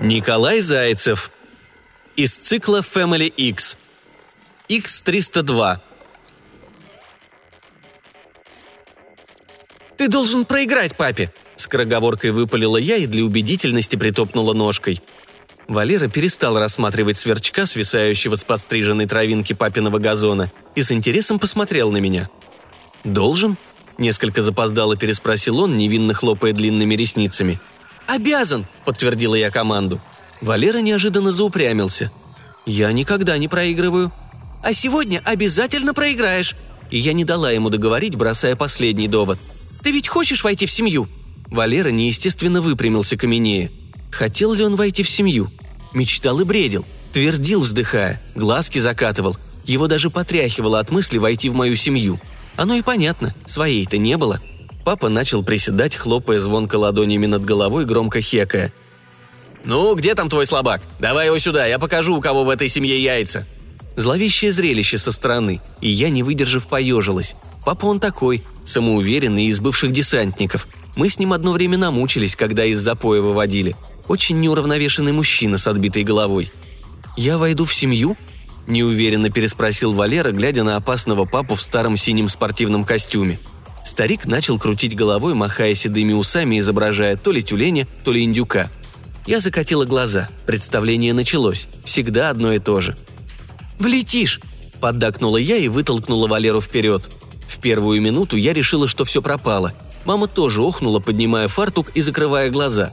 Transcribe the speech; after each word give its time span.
Николай 0.00 0.60
Зайцев. 0.60 1.30
Из 2.16 2.34
цикла 2.34 2.80
Family 2.80 3.28
X. 3.28 3.76
X302. 4.68 5.78
«Ты 9.96 10.08
должен 10.08 10.44
проиграть 10.44 10.96
папе!» 10.96 11.32
Скороговоркой 11.56 12.32
выпалила 12.32 12.76
я 12.76 12.96
и 12.96 13.06
для 13.06 13.24
убедительности 13.24 13.96
притопнула 13.96 14.52
ножкой. 14.52 15.00
Валера 15.68 16.08
перестал 16.08 16.58
рассматривать 16.58 17.16
сверчка, 17.16 17.64
свисающего 17.64 18.36
с 18.36 18.44
подстриженной 18.44 19.06
травинки 19.06 19.52
папиного 19.52 19.98
газона, 19.98 20.50
и 20.74 20.82
с 20.82 20.92
интересом 20.92 21.38
посмотрел 21.38 21.90
на 21.90 21.98
меня. 21.98 22.28
«Должен?»– 23.04 23.56
несколько 23.98 24.42
запоздало 24.42 24.96
переспросил 24.96 25.60
он, 25.60 25.78
невинно 25.78 26.14
хлопая 26.14 26.52
длинными 26.52 26.94
ресницами– 26.94 27.60
«Обязан!»– 28.06 28.66
подтвердила 28.84 29.34
я 29.34 29.50
команду. 29.50 30.00
Валера 30.40 30.78
неожиданно 30.78 31.32
заупрямился. 31.32 32.10
«Я 32.66 32.92
никогда 32.92 33.38
не 33.38 33.48
проигрываю». 33.48 34.12
«А 34.62 34.72
сегодня 34.72 35.20
обязательно 35.24 35.94
проиграешь!» 35.94 36.56
И 36.90 36.98
я 36.98 37.12
не 37.12 37.24
дала 37.24 37.50
ему 37.50 37.70
договорить, 37.70 38.14
бросая 38.14 38.56
последний 38.56 39.08
довод. 39.08 39.38
«Ты 39.82 39.90
ведь 39.90 40.08
хочешь 40.08 40.44
войти 40.44 40.66
в 40.66 40.70
семью?» 40.70 41.08
Валера 41.48 41.90
неестественно 41.90 42.60
выпрямился 42.60 43.16
каменнее. 43.16 43.70
Хотел 44.10 44.52
ли 44.52 44.64
он 44.64 44.76
войти 44.76 45.02
в 45.02 45.10
семью? 45.10 45.50
Мечтал 45.92 46.40
и 46.40 46.44
бредил. 46.44 46.84
Твердил, 47.12 47.60
вздыхая, 47.60 48.22
глазки 48.34 48.78
закатывал. 48.78 49.36
Его 49.64 49.86
даже 49.86 50.10
потряхивало 50.10 50.80
от 50.80 50.90
мысли 50.90 51.18
войти 51.18 51.48
в 51.48 51.54
мою 51.54 51.76
семью. 51.76 52.18
Оно 52.56 52.74
и 52.74 52.82
понятно, 52.82 53.34
своей-то 53.46 53.98
не 53.98 54.16
было– 54.16 54.40
Папа 54.84 55.08
начал 55.08 55.42
приседать, 55.42 55.96
хлопая 55.96 56.40
звонко 56.40 56.76
ладонями 56.76 57.26
над 57.26 57.44
головой, 57.44 57.86
громко 57.86 58.20
хекая. 58.20 58.70
«Ну, 59.64 59.94
где 59.94 60.14
там 60.14 60.28
твой 60.28 60.44
слабак? 60.44 60.82
Давай 61.00 61.26
его 61.26 61.38
сюда, 61.38 61.64
я 61.64 61.78
покажу, 61.78 62.18
у 62.18 62.20
кого 62.20 62.44
в 62.44 62.50
этой 62.50 62.68
семье 62.68 63.02
яйца». 63.02 63.46
Зловещее 63.96 64.52
зрелище 64.52 64.98
со 64.98 65.10
стороны, 65.10 65.62
и 65.80 65.88
я, 65.88 66.10
не 66.10 66.22
выдержав, 66.22 66.66
поежилась. 66.66 67.36
Папа 67.64 67.86
он 67.86 67.98
такой, 67.98 68.44
самоуверенный 68.64 69.46
из 69.46 69.60
бывших 69.60 69.92
десантников. 69.92 70.68
Мы 70.96 71.08
с 71.08 71.18
ним 71.18 71.32
одно 71.32 71.52
время 71.52 71.78
намучились, 71.78 72.36
когда 72.36 72.64
из 72.66 72.80
запоя 72.80 73.22
выводили. 73.22 73.76
Очень 74.06 74.40
неуравновешенный 74.40 75.12
мужчина 75.12 75.56
с 75.56 75.66
отбитой 75.66 76.02
головой. 76.02 76.52
«Я 77.16 77.38
войду 77.38 77.64
в 77.64 77.72
семью?»– 77.72 78.18
неуверенно 78.66 79.30
переспросил 79.30 79.92
Валера, 79.92 80.32
глядя 80.32 80.64
на 80.64 80.76
опасного 80.76 81.24
папу 81.24 81.54
в 81.54 81.62
старом 81.62 81.96
синем 81.96 82.28
спортивном 82.28 82.84
костюме– 82.84 83.38
Старик 83.84 84.24
начал 84.24 84.58
крутить 84.58 84.96
головой, 84.96 85.34
махая 85.34 85.74
седыми 85.74 86.14
усами, 86.14 86.58
изображая 86.58 87.16
то 87.16 87.30
ли 87.30 87.42
тюленя, 87.42 87.86
то 88.02 88.12
ли 88.12 88.24
индюка. 88.24 88.70
Я 89.26 89.40
закатила 89.40 89.84
глаза. 89.84 90.28
Представление 90.46 91.12
началось. 91.12 91.68
Всегда 91.84 92.30
одно 92.30 92.54
и 92.54 92.58
то 92.58 92.80
же. 92.80 92.96
«Влетишь!»– 93.78 94.40
поддакнула 94.80 95.36
я 95.36 95.56
и 95.56 95.68
вытолкнула 95.68 96.28
Валеру 96.28 96.62
вперед. 96.62 97.10
В 97.46 97.58
первую 97.58 98.00
минуту 98.00 98.36
я 98.36 98.54
решила, 98.54 98.88
что 98.88 99.04
все 99.04 99.20
пропало. 99.20 99.74
Мама 100.06 100.28
тоже 100.28 100.62
охнула, 100.62 101.00
поднимая 101.00 101.48
фартук 101.48 101.90
и 101.94 102.00
закрывая 102.00 102.50
глаза. 102.50 102.92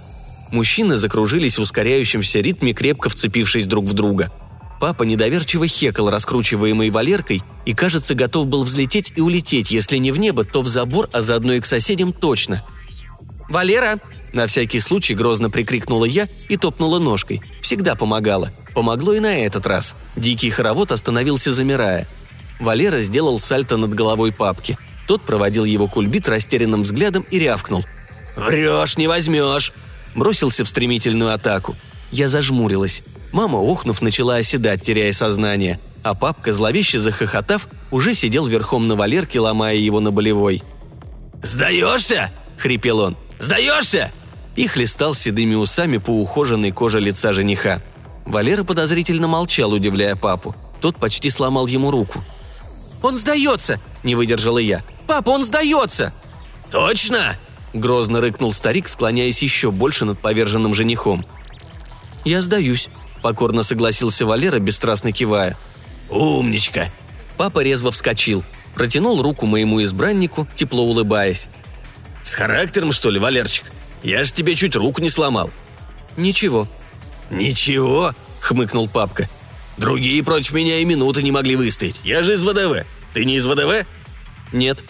Мужчины 0.51 0.97
закружились 0.97 1.57
в 1.57 1.61
ускоряющемся 1.61 2.41
ритме, 2.41 2.73
крепко 2.73 3.09
вцепившись 3.09 3.65
друг 3.65 3.85
в 3.85 3.93
друга– 3.93 4.29
Папа 4.81 5.03
недоверчиво 5.03 5.67
хекал, 5.67 6.09
раскручиваемый 6.09 6.89
Валеркой, 6.89 7.43
и, 7.65 7.75
кажется, 7.75 8.15
готов 8.15 8.47
был 8.47 8.63
взлететь 8.63 9.13
и 9.15 9.21
улететь, 9.21 9.69
если 9.69 9.97
не 9.97 10.11
в 10.11 10.17
небо, 10.17 10.43
то 10.43 10.63
в 10.63 10.67
забор, 10.67 11.07
а 11.13 11.21
заодно 11.21 11.53
и 11.53 11.59
к 11.59 11.67
соседям 11.67 12.11
точно. 12.11 12.65
«Валера!»– 13.47 13.99
на 14.33 14.47
всякий 14.47 14.79
случай 14.79 15.13
грозно 15.13 15.51
прикрикнула 15.51 16.05
я 16.05 16.27
и 16.49 16.57
топнула 16.57 16.97
ножкой. 16.97 17.43
Всегда 17.61 17.93
помогала. 17.93 18.51
Помогло 18.73 19.13
и 19.13 19.19
на 19.19 19.45
этот 19.45 19.67
раз. 19.67 19.95
Дикий 20.15 20.49
хоровод 20.49 20.91
остановился, 20.91 21.53
замирая. 21.53 22.07
Валера 22.59 23.03
сделал 23.03 23.39
сальто 23.39 23.77
над 23.77 23.93
головой 23.93 24.31
папки. 24.31 24.79
Тот 25.05 25.21
проводил 25.21 25.63
его 25.63 25.87
кульбит 25.87 26.27
растерянным 26.27 26.81
взглядом 26.81 27.23
и 27.29 27.37
рявкнул. 27.37 27.85
«Врешь, 28.35 28.97
не 28.97 29.07
возьмешь!» 29.07 29.73
Бросился 30.15 30.65
в 30.65 30.67
стремительную 30.67 31.35
атаку. 31.35 31.75
Я 32.11 32.27
зажмурилась. 32.27 33.03
Мама, 33.31 33.59
охнув, 33.59 34.01
начала 34.01 34.35
оседать, 34.35 34.81
теряя 34.81 35.11
сознание, 35.11 35.79
а 36.03 36.13
папка, 36.13 36.51
зловеще 36.51 36.99
захохотав, 36.99 37.67
уже 37.89 38.13
сидел 38.13 38.45
верхом 38.45 38.87
на 38.87 38.95
Валерке, 38.95 39.39
ломая 39.39 39.75
его 39.75 39.99
на 39.99 40.11
болевой. 40.11 40.63
«Сдаешься?»– 41.41 42.31
хрипел 42.57 42.99
он. 42.99 43.17
«Сдаешься?» 43.39 44.11
И 44.55 44.67
хлестал 44.67 45.15
седыми 45.15 45.55
усами 45.55 45.97
по 45.97 46.11
ухоженной 46.11 46.71
коже 46.71 46.99
лица 46.99 47.33
жениха. 47.33 47.81
Валера 48.25 48.63
подозрительно 48.63 49.27
молчал, 49.27 49.71
удивляя 49.71 50.15
папу. 50.15 50.55
Тот 50.81 50.97
почти 50.97 51.29
сломал 51.29 51.67
ему 51.67 51.89
руку. 51.89 52.23
«Он 53.01 53.15
сдается!»– 53.15 53.79
не 54.03 54.15
выдержала 54.15 54.59
я. 54.59 54.83
«Папа, 55.07 55.29
он 55.29 55.43
сдается!» 55.43 56.13
«Точно?»– 56.69 57.37
грозно 57.73 58.21
рыкнул 58.21 58.53
старик, 58.53 58.87
склоняясь 58.87 59.41
еще 59.41 59.71
больше 59.71 60.05
над 60.05 60.19
поверженным 60.19 60.73
женихом. 60.73 61.25
«Я 62.25 62.41
сдаюсь»,– 62.41 62.89
покорно 63.21 63.63
согласился 63.63 64.25
Валера, 64.25 64.59
бесстрастно 64.59 65.11
кивая. 65.11 65.57
«Умничка!» 66.09 66.91
Папа 67.37 67.63
резво 67.63 67.91
вскочил, 67.91 68.43
протянул 68.75 69.21
руку 69.21 69.45
моему 69.45 69.81
избраннику, 69.83 70.47
тепло 70.55 70.83
улыбаясь. 70.83 71.47
«С 72.21 72.33
характером, 72.33 72.91
что 72.91 73.09
ли, 73.09 73.19
Валерчик? 73.19 73.71
Я 74.03 74.23
ж 74.23 74.31
тебе 74.31 74.55
чуть 74.55 74.75
руку 74.75 75.01
не 75.01 75.09
сломал». 75.09 75.49
«Ничего». 76.17 76.67
«Ничего?»– 77.29 78.13
хмыкнул 78.41 78.89
папка. 78.89 79.29
«Другие 79.77 80.21
против 80.21 80.51
меня 80.51 80.79
и 80.79 80.85
минуты 80.85 81.23
не 81.23 81.31
могли 81.31 81.55
выстоять. 81.55 82.01
Я 82.03 82.23
же 82.23 82.33
из 82.33 82.43
ВДВ. 82.43 82.85
Ты 83.13 83.23
не 83.25 83.37
из 83.37 83.45
ВДВ?» 83.45 83.87
«Нет». 84.51 84.83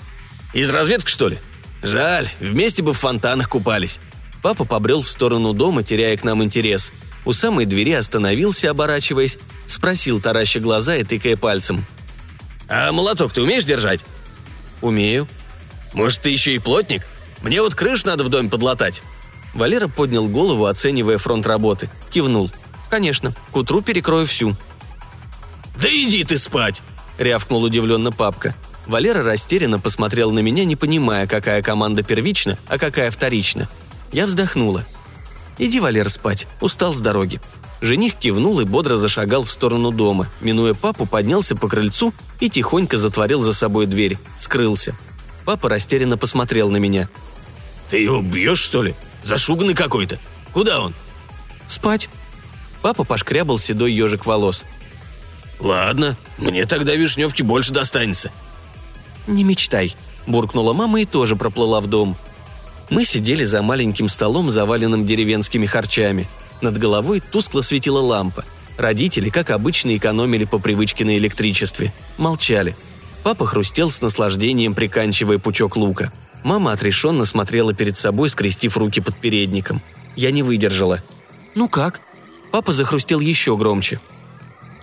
«Из 0.53 0.69
разведки, 0.69 1.09
что 1.09 1.29
ли?» 1.29 1.37
«Жаль, 1.83 2.27
вместе 2.39 2.81
бы 2.83 2.93
в 2.93 2.97
фонтанах 2.97 3.47
купались». 3.47 3.99
Папа 4.41 4.65
побрел 4.65 5.01
в 5.01 5.07
сторону 5.07 5.53
дома, 5.53 5.83
теряя 5.83 6.17
к 6.17 6.23
нам 6.23 6.43
интерес– 6.43 6.91
у 7.25 7.33
самой 7.33 7.65
двери 7.65 7.93
остановился, 7.93 8.69
оборачиваясь, 8.69 9.37
спросил, 9.65 10.19
тараща 10.19 10.59
глаза 10.59 10.95
и 10.95 11.03
тыкая 11.03 11.37
пальцем. 11.37 11.85
«А 12.67 12.91
молоток 12.91 13.33
ты 13.33 13.41
умеешь 13.41 13.65
держать?» 13.65 14.05
«Умею». 14.81 15.27
«Может, 15.93 16.21
ты 16.21 16.29
еще 16.29 16.55
и 16.55 16.59
плотник? 16.59 17.05
Мне 17.41 17.61
вот 17.61 17.75
крыш 17.75 18.05
надо 18.05 18.23
в 18.23 18.29
доме 18.29 18.49
подлатать». 18.49 19.03
Валера 19.53 19.87
поднял 19.87 20.27
голову, 20.27 20.65
оценивая 20.65 21.17
фронт 21.17 21.45
работы. 21.45 21.89
Кивнул. 22.09 22.49
«Конечно, 22.89 23.35
к 23.51 23.55
утру 23.57 23.81
перекрою 23.81 24.25
всю». 24.25 24.55
«Да 25.81 25.89
иди 25.89 26.23
ты 26.23 26.37
спать!»– 26.37 26.81
рявкнул 27.17 27.63
удивленно 27.63 28.11
папка. 28.11 28.55
Валера 28.87 29.23
растерянно 29.23 29.79
посмотрел 29.79 30.31
на 30.31 30.39
меня, 30.39 30.65
не 30.65 30.75
понимая, 30.75 31.27
какая 31.27 31.61
команда 31.61 32.03
первична, 32.03 32.57
а 32.67 32.77
какая 32.77 33.11
вторична. 33.11 33.69
Я 34.11 34.25
вздохнула. 34.25 34.85
«Иди, 35.61 35.79
Валер, 35.79 36.09
спать. 36.09 36.47
Устал 36.59 36.95
с 36.95 37.01
дороги». 37.01 37.39
Жених 37.81 38.16
кивнул 38.16 38.59
и 38.59 38.66
бодро 38.66 38.97
зашагал 38.97 39.44
в 39.44 39.51
сторону 39.51 39.91
дома. 39.91 40.27
Минуя 40.41 40.73
папу, 40.73 41.05
поднялся 41.05 41.55
по 41.55 41.67
крыльцу 41.67 42.16
и 42.39 42.49
тихонько 42.49 42.97
затворил 42.97 43.44
за 43.44 43.53
собой 43.53 43.85
дверь. 43.85 44.17
Скрылся. 44.39 44.95
Папа 45.45 45.69
растерянно 45.69 46.17
посмотрел 46.17 46.72
на 46.72 46.77
меня. 46.77 47.09
«Ты 47.91 47.97
его 47.97 48.22
бьешь, 48.23 48.58
что 48.59 48.81
ли? 48.81 48.96
Зашуганный 49.22 49.75
какой-то. 49.75 50.17
Куда 50.52 50.81
он?» 50.81 50.96
«Спать». 51.67 52.09
Папа 52.81 53.03
пошкрябал 53.03 53.59
седой 53.59 53.93
ежик 53.93 54.25
волос. 54.25 54.66
«Ладно, 55.59 56.17
мне 56.40 56.66
тогда 56.66 56.96
вишневки 56.96 57.43
больше 57.43 57.72
достанется». 57.72 58.31
«Не 59.28 59.43
мечтай»,– 59.43 59.96
буркнула 60.25 60.73
мама 60.73 61.02
и 61.02 61.05
тоже 61.05 61.35
проплыла 61.35 61.81
в 61.81 61.87
дом– 61.87 62.17
мы 62.91 63.05
сидели 63.05 63.46
за 63.46 63.61
маленьким 63.61 64.09
столом, 64.09 64.52
заваленным 64.52 65.05
деревенскими 65.05 65.66
харчами. 65.66 66.28
Над 66.59 66.78
головой 66.78 67.22
тускло 67.22 67.61
светила 67.61 67.99
лампа. 67.99 68.43
Родители, 68.78 69.29
как 69.29 69.49
обычно, 69.49 69.96
экономили 69.96 70.43
по 70.43 70.59
привычке 70.59 71.05
на 71.05 71.17
электричестве. 71.17 71.93
Молчали. 72.17 72.76
Папа 73.23 73.47
хрустел 73.47 73.90
с 73.90 74.02
наслаждением, 74.02 74.76
приканчивая 74.76 75.40
пучок 75.40 75.78
лука. 75.78 76.11
Мама 76.43 76.73
отрешенно 76.73 77.23
смотрела 77.26 77.73
перед 77.73 77.96
собой, 77.96 78.28
скрестив 78.28 78.76
руки 78.76 78.99
под 78.99 79.16
передником. 79.16 79.82
Я 80.17 80.32
не 80.32 80.44
выдержала. 80.44 81.02
«Ну 81.55 81.70
как?» 81.70 82.02
Папа 82.52 82.73
захрустел 82.73 83.22
еще 83.22 83.55
громче. 83.55 84.02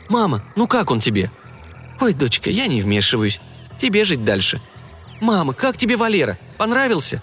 «Мама, 0.08 0.42
ну 0.56 0.66
как 0.66 0.90
он 0.90 1.00
тебе?» 1.00 1.30
«Ой, 2.00 2.14
дочка, 2.14 2.48
я 2.48 2.68
не 2.68 2.80
вмешиваюсь. 2.80 3.40
Тебе 3.76 4.04
жить 4.04 4.24
дальше». 4.24 4.62
«Мама, 5.20 5.52
как 5.52 5.76
тебе 5.76 5.96
Валера? 5.96 6.38
Понравился?» 6.56 7.22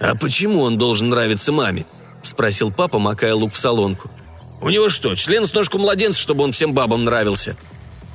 «А 0.00 0.14
почему 0.14 0.62
он 0.62 0.78
должен 0.78 1.10
нравиться 1.10 1.52
маме?»– 1.52 1.86
спросил 2.22 2.72
папа, 2.72 2.98
макая 2.98 3.34
лук 3.34 3.52
в 3.52 3.58
солонку. 3.58 4.10
«У 4.60 4.70
него 4.70 4.88
что, 4.88 5.14
член 5.14 5.46
с 5.46 5.54
ножку 5.54 5.78
младенца, 5.78 6.20
чтобы 6.20 6.44
он 6.44 6.52
всем 6.52 6.72
бабам 6.72 7.04
нравился?» 7.04 7.56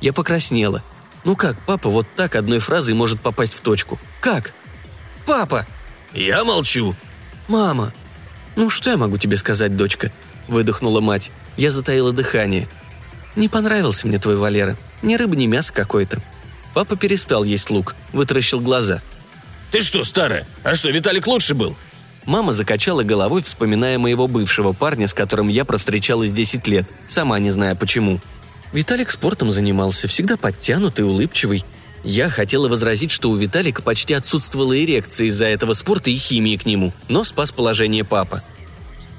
Я 0.00 0.12
покраснела. 0.12 0.82
Ну 1.24 1.36
как 1.36 1.58
папа 1.64 1.88
вот 1.88 2.06
так 2.14 2.36
одной 2.36 2.58
фразой 2.58 2.94
может 2.94 3.20
попасть 3.20 3.54
в 3.54 3.60
точку? 3.60 3.98
Как? 4.20 4.52
Папа! 5.24 5.66
Я 6.12 6.44
молчу. 6.44 6.94
Мама! 7.48 7.92
Ну 8.56 8.68
что 8.68 8.90
я 8.90 8.98
могу 8.98 9.16
тебе 9.16 9.38
сказать, 9.38 9.76
дочка? 9.76 10.12
Выдохнула 10.46 11.00
мать. 11.00 11.30
Я 11.56 11.70
затаила 11.70 12.12
дыхание. 12.12 12.68
Не 13.34 13.48
понравился 13.48 14.06
мне 14.06 14.18
твой 14.18 14.36
Валера. 14.36 14.76
Ни 15.02 15.16
рыба, 15.16 15.34
ни 15.34 15.46
мясо 15.46 15.72
какое-то. 15.72 16.22
Папа 16.74 16.96
перестал 16.96 17.42
есть 17.42 17.70
лук, 17.70 17.94
вытаращил 18.12 18.60
глаза. 18.60 19.00
Ты 19.74 19.80
что, 19.80 20.04
старая? 20.04 20.46
А 20.62 20.76
что, 20.76 20.88
Виталик 20.90 21.26
лучше 21.26 21.52
был? 21.52 21.74
Мама 22.26 22.52
закачала 22.52 23.02
головой, 23.02 23.42
вспоминая 23.42 23.98
моего 23.98 24.28
бывшего 24.28 24.72
парня, 24.72 25.08
с 25.08 25.12
которым 25.12 25.48
я 25.48 25.64
провстречалась 25.64 26.30
10 26.30 26.68
лет, 26.68 26.86
сама 27.08 27.40
не 27.40 27.50
зная 27.50 27.74
почему. 27.74 28.20
Виталик 28.72 29.10
спортом 29.10 29.50
занимался, 29.50 30.06
всегда 30.06 30.36
подтянутый, 30.36 31.04
улыбчивый. 31.04 31.64
Я 32.04 32.30
хотела 32.30 32.68
возразить, 32.68 33.10
что 33.10 33.30
у 33.30 33.34
Виталика 33.34 33.82
почти 33.82 34.14
отсутствовала 34.14 34.80
эрекция 34.80 35.26
из-за 35.26 35.46
этого 35.46 35.72
спорта 35.72 36.08
и 36.08 36.14
химии 36.14 36.56
к 36.56 36.66
нему, 36.66 36.94
но 37.08 37.24
спас 37.24 37.50
положение 37.50 38.04
папа. 38.04 38.44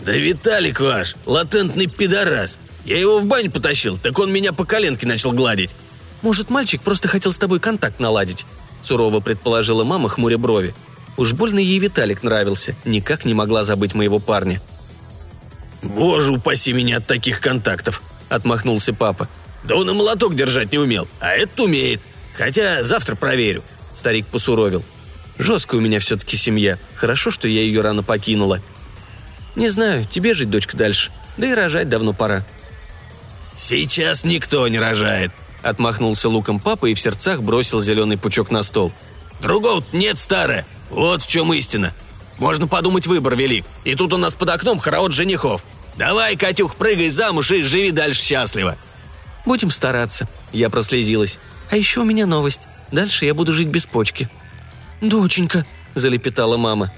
«Да 0.06 0.14
Виталик 0.14 0.80
ваш, 0.80 1.18
латентный 1.26 1.88
пидорас. 1.88 2.60
Я 2.86 2.98
его 2.98 3.20
в 3.20 3.26
баню 3.26 3.52
потащил, 3.52 3.98
так 3.98 4.18
он 4.20 4.32
меня 4.32 4.54
по 4.54 4.64
коленке 4.64 5.06
начал 5.06 5.34
гладить». 5.34 5.76
«Может, 6.22 6.50
мальчик 6.50 6.82
просто 6.82 7.10
хотел 7.10 7.34
с 7.34 7.38
тобой 7.38 7.60
контакт 7.60 8.00
наладить?»– 8.00 8.46
сурово 8.86 9.20
предположила 9.20 9.84
мама, 9.84 10.10
хмуря 10.10 10.38
брови. 10.38 10.74
Уж 11.18 11.34
больно 11.34 11.60
ей 11.60 11.80
Виталик 11.80 12.24
нравился, 12.24 12.76
никак 12.86 13.26
не 13.26 13.34
могла 13.34 13.64
забыть 13.64 13.94
моего 13.94 14.20
парня. 14.20 14.62
«Боже, 15.82 16.32
упаси 16.32 16.74
меня 16.74 16.98
от 16.98 17.08
таких 17.08 17.40
контактов!»– 17.40 18.02
отмахнулся 18.30 18.94
папа. 18.94 19.30
«Да 19.64 19.76
он 19.76 19.90
и 19.90 19.94
молоток 19.94 20.36
держать 20.36 20.72
не 20.72 20.78
умел, 20.78 21.08
а 21.20 21.32
этот 21.32 21.60
умеет. 21.60 22.02
Хотя 22.38 22.84
завтра 22.84 23.16
проверю». 23.16 23.64
Старик 23.96 24.28
посуровил. 24.28 24.84
«Жесткая 25.38 25.80
у 25.80 25.84
меня 25.84 26.00
все-таки 26.00 26.38
семья. 26.38 26.78
Хорошо, 26.96 27.32
что 27.32 27.48
я 27.48 27.62
ее 27.62 27.82
рано 27.82 28.04
покинула. 28.04 28.62
Не 29.56 29.70
знаю, 29.70 30.06
тебе 30.06 30.34
жить, 30.34 30.50
дочка, 30.50 30.76
дальше. 30.76 31.12
Да 31.38 31.48
и 31.48 31.54
рожать 31.54 31.90
давно 31.90 32.14
пора». 32.14 32.44
«Сейчас 33.56 34.24
никто 34.24 34.68
не 34.68 34.80
рожает»,– 34.80 35.32
отмахнулся 35.66 36.30
луком 36.30 36.60
папа 36.60 36.86
и 36.86 36.94
в 36.94 37.00
сердцах 37.00 37.42
бросил 37.42 37.82
зеленый 37.82 38.18
пучок 38.18 38.52
на 38.52 38.64
стол. 38.64 38.92
«Другого 39.42 39.84
нет, 39.92 40.18
старая. 40.18 40.66
Вот 40.90 41.22
в 41.22 41.28
чем 41.28 41.54
истина. 41.54 41.94
Можно 42.38 42.68
подумать, 42.68 43.08
выбор 43.08 43.36
велик. 43.36 43.66
И 43.84 43.96
тут 43.96 44.14
у 44.14 44.18
нас 44.18 44.34
под 44.34 44.50
окном 44.50 44.80
хоровод 44.80 45.12
женихов. 45.12 45.64
Давай, 45.98 46.36
Катюх, 46.36 46.76
прыгай 46.76 47.10
замуж 47.10 47.52
и 47.52 47.62
живи 47.62 47.92
дальше 47.92 48.22
счастливо. 48.22 48.78
Будем 49.46 49.72
стараться. 49.72 50.28
Я 50.52 50.70
прослезилась. 50.70 51.40
А 51.70 51.78
еще 51.78 52.02
у 52.02 52.06
меня 52.06 52.26
новость. 52.26 52.62
Дальше 52.92 53.26
я 53.26 53.34
буду 53.34 53.54
жить 53.54 53.68
без 53.68 53.86
почки. 53.86 54.30
Доченька, 55.02 55.66
залепетала 55.94 56.58
мама. 56.58 56.92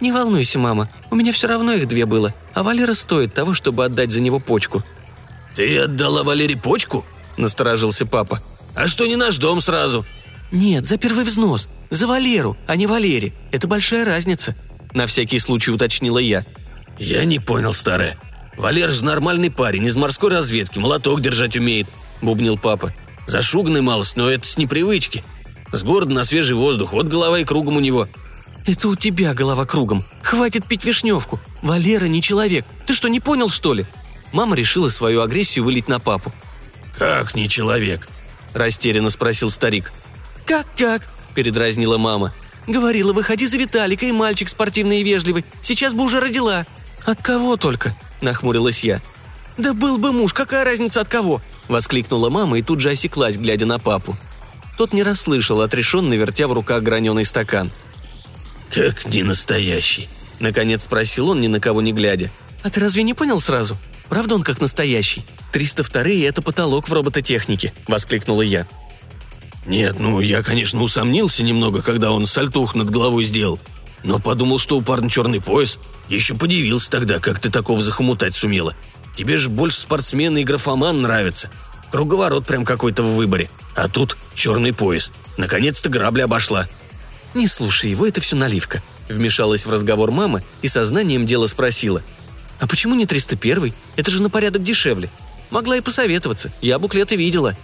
Не 0.00 0.12
волнуйся, 0.12 0.58
мама. 0.58 0.90
У 1.10 1.14
меня 1.14 1.32
все 1.32 1.46
равно 1.48 1.72
их 1.72 1.88
две 1.88 2.04
было. 2.04 2.34
А 2.52 2.62
Валера 2.62 2.94
стоит 2.94 3.32
того, 3.32 3.54
чтобы 3.54 3.84
отдать 3.84 4.10
за 4.10 4.20
него 4.20 4.38
почку. 4.38 4.82
Ты 5.54 5.78
отдала 5.78 6.24
Валере 6.24 6.56
почку? 6.56 7.04
Насторожился 7.36 8.06
папа. 8.06 8.40
А 8.74 8.86
что 8.86 9.06
не 9.06 9.16
наш 9.16 9.38
дом 9.38 9.60
сразу? 9.60 10.04
«Нет, 10.54 10.86
за 10.86 10.98
первый 10.98 11.24
взнос. 11.24 11.68
За 11.90 12.06
Валеру, 12.06 12.56
а 12.68 12.76
не 12.76 12.86
Валере. 12.86 13.32
Это 13.50 13.66
большая 13.66 14.04
разница»,— 14.04 14.54
на 14.94 15.08
всякий 15.08 15.40
случай 15.40 15.72
уточнила 15.72 16.18
я. 16.18 16.46
«Я 16.96 17.24
не 17.24 17.40
понял, 17.40 17.72
старая. 17.72 18.16
Валер 18.56 18.90
же 18.90 19.04
нормальный 19.04 19.50
парень, 19.50 19.84
из 19.84 19.96
морской 19.96 20.30
разведки, 20.30 20.78
молоток 20.78 21.20
держать 21.20 21.56
умеет»,— 21.56 21.88
бубнил 22.22 22.56
папа. 22.56 22.94
«Зашуганный 23.26 23.80
малость, 23.80 24.16
но 24.16 24.30
это 24.30 24.46
с 24.46 24.56
непривычки. 24.56 25.24
С 25.72 25.82
города 25.82 26.12
на 26.12 26.24
свежий 26.24 26.54
воздух, 26.54 26.92
вот 26.92 27.06
голова 27.06 27.40
и 27.40 27.44
кругом 27.44 27.76
у 27.76 27.80
него». 27.80 28.08
«Это 28.64 28.88
у 28.88 28.94
тебя 28.94 29.34
голова 29.34 29.66
кругом. 29.66 30.04
Хватит 30.22 30.66
пить 30.66 30.84
вишневку. 30.84 31.40
Валера 31.62 32.04
не 32.04 32.22
человек. 32.22 32.64
Ты 32.86 32.94
что, 32.94 33.08
не 33.08 33.18
понял, 33.18 33.48
что 33.48 33.74
ли?» 33.74 33.86
Мама 34.32 34.54
решила 34.54 34.88
свою 34.88 35.20
агрессию 35.20 35.64
вылить 35.64 35.88
на 35.88 35.98
папу. 35.98 36.32
«Как 36.98 37.34
не 37.34 37.48
человек?»– 37.48 38.08
растерянно 38.54 39.10
спросил 39.10 39.50
старик. 39.50 39.92
«Как-как?»– 40.46 41.02
передразнила 41.34 41.98
мама. 41.98 42.34
«Говорила, 42.66 43.12
выходи 43.12 43.46
за 43.46 43.58
Виталика, 43.58 44.06
и 44.06 44.12
мальчик 44.12 44.48
спортивный 44.48 45.00
и 45.00 45.04
вежливый. 45.04 45.44
Сейчас 45.62 45.94
бы 45.94 46.04
уже 46.04 46.20
родила». 46.20 46.66
«От 47.04 47.20
кого 47.20 47.56
только?»– 47.56 47.96
нахмурилась 48.20 48.84
я. 48.84 49.02
«Да 49.58 49.74
был 49.74 49.98
бы 49.98 50.12
муж, 50.12 50.32
какая 50.32 50.64
разница 50.64 51.00
от 51.00 51.08
кого?»– 51.08 51.42
воскликнула 51.68 52.30
мама 52.30 52.58
и 52.58 52.62
тут 52.62 52.80
же 52.80 52.90
осеклась, 52.90 53.36
глядя 53.36 53.66
на 53.66 53.78
папу. 53.78 54.16
Тот 54.76 54.92
не 54.92 55.02
расслышал, 55.02 55.60
отрешенно 55.60 56.14
вертя 56.14 56.48
в 56.48 56.52
руках 56.52 56.82
граненый 56.82 57.24
стакан. 57.24 57.70
«Как 58.70 59.06
не 59.06 59.22
настоящий?»– 59.22 60.08
наконец 60.40 60.84
спросил 60.84 61.30
он, 61.30 61.40
ни 61.40 61.46
на 61.46 61.60
кого 61.60 61.82
не 61.82 61.92
глядя. 61.92 62.30
«А 62.62 62.70
ты 62.70 62.80
разве 62.80 63.02
не 63.02 63.14
понял 63.14 63.40
сразу? 63.40 63.76
Правда 64.08 64.34
он 64.34 64.42
как 64.42 64.60
настоящий? 64.60 65.24
302– 65.52 66.02
это 66.28 66.42
потолок 66.42 66.88
в 66.88 66.92
робототехнике»,– 66.92 67.72
воскликнула 67.88 68.42
я. 68.42 68.66
«Нет, 69.66 69.98
ну 69.98 70.20
я, 70.20 70.42
конечно, 70.42 70.82
усомнился 70.82 71.42
немного, 71.42 71.82
когда 71.82 72.12
он 72.12 72.26
сальтух 72.26 72.74
над 72.74 72.90
головой 72.90 73.24
сделал. 73.24 73.58
Но 74.02 74.18
подумал, 74.18 74.58
что 74.58 74.76
у 74.76 74.82
парня 74.82 75.08
черный 75.08 75.40
пояс. 75.40 75.78
Еще 76.08 76.34
подивился 76.34 76.90
тогда, 76.90 77.18
как 77.18 77.38
ты 77.40 77.50
такого 77.50 77.82
захомутать 77.82 78.34
сумела. 78.34 78.74
Тебе 79.16 79.38
же 79.38 79.48
больше 79.48 79.80
спортсмен 79.80 80.36
и 80.36 80.44
графоман 80.44 81.00
нравится. 81.00 81.50
Круговорот 81.90 82.46
прям 82.46 82.64
какой-то 82.64 83.02
в 83.02 83.14
выборе. 83.14 83.48
А 83.74 83.88
тут 83.88 84.18
черный 84.34 84.74
пояс. 84.74 85.12
Наконец-то 85.38 85.88
грабля 85.88 86.24
обошла». 86.24 86.68
«Не 87.32 87.48
слушай 87.48 87.90
его, 87.90 88.06
это 88.06 88.20
все 88.20 88.36
наливка»,— 88.36 88.82
вмешалась 89.08 89.66
в 89.66 89.70
разговор 89.70 90.10
мама 90.12 90.42
и 90.62 90.68
сознанием 90.68 91.26
дела 91.26 91.46
спросила. 91.48 92.02
«А 92.58 92.66
почему 92.66 92.94
не 92.94 93.06
301? 93.06 93.74
Это 93.96 94.10
же 94.10 94.22
на 94.22 94.30
порядок 94.30 94.62
дешевле. 94.62 95.10
Могла 95.50 95.76
и 95.76 95.80
посоветоваться, 95.80 96.52
я 96.60 96.78
буклеты 96.78 97.16
видела». 97.16 97.56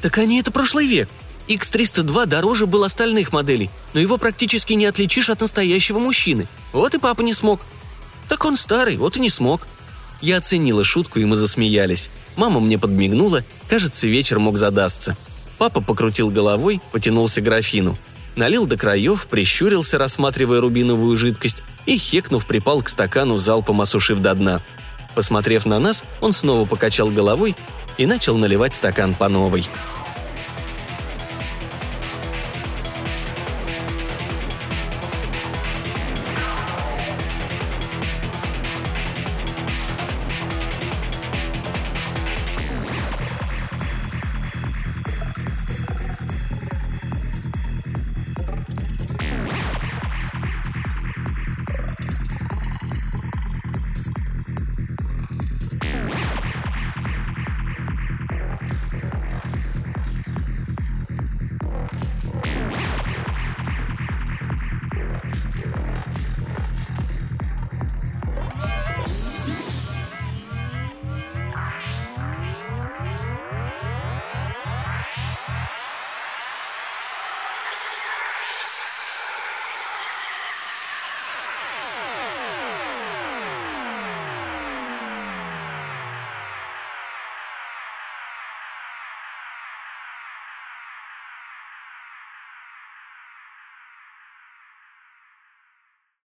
«Так 0.00 0.18
они 0.18 0.40
это 0.40 0.50
прошлый 0.50 0.86
век», 0.86 1.08
X302 1.48 2.26
дороже 2.26 2.66
был 2.66 2.84
остальных 2.84 3.32
моделей, 3.32 3.70
но 3.94 4.00
его 4.00 4.16
практически 4.16 4.74
не 4.74 4.86
отличишь 4.86 5.30
от 5.30 5.40
настоящего 5.40 5.98
мужчины. 5.98 6.46
Вот 6.72 6.94
и 6.94 6.98
папа 6.98 7.22
не 7.22 7.34
смог. 7.34 7.60
Так 8.28 8.44
он 8.44 8.56
старый, 8.56 8.96
вот 8.96 9.16
и 9.16 9.20
не 9.20 9.28
смог. 9.28 9.66
Я 10.20 10.38
оценила 10.38 10.84
шутку, 10.84 11.18
и 11.18 11.24
мы 11.24 11.36
засмеялись. 11.36 12.10
Мама 12.36 12.60
мне 12.60 12.78
подмигнула, 12.78 13.44
кажется, 13.68 14.06
вечер 14.06 14.38
мог 14.38 14.56
задастся. 14.56 15.16
Папа 15.58 15.80
покрутил 15.80 16.30
головой, 16.30 16.80
потянулся 16.92 17.40
к 17.40 17.44
графину. 17.44 17.98
Налил 18.36 18.66
до 18.66 18.78
краев, 18.78 19.26
прищурился, 19.26 19.98
рассматривая 19.98 20.60
рубиновую 20.60 21.16
жидкость, 21.16 21.62
и, 21.86 21.98
хекнув, 21.98 22.44
припал 22.44 22.82
к 22.82 22.88
стакану, 22.88 23.38
залпом 23.38 23.80
осушив 23.80 24.20
до 24.20 24.34
дна. 24.34 24.60
Посмотрев 25.14 25.66
на 25.66 25.78
нас, 25.78 26.04
он 26.20 26.32
снова 26.32 26.64
покачал 26.66 27.10
головой 27.10 27.54
и 27.98 28.06
начал 28.06 28.36
наливать 28.36 28.74
стакан 28.74 29.14
по 29.14 29.28
новой– 29.28 29.68